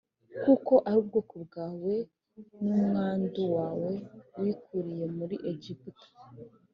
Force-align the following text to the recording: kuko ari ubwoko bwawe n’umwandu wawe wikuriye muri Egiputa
kuko 0.43 0.73
ari 0.87 0.97
ubwoko 1.01 1.35
bwawe 1.45 1.93
n’umwandu 2.63 3.41
wawe 3.55 3.91
wikuriye 4.41 5.05
muri 5.17 5.35
Egiputa 5.51 6.07